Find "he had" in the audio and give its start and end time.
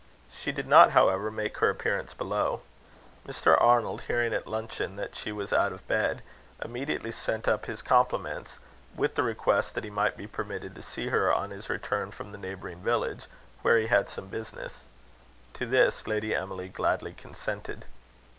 13.77-14.09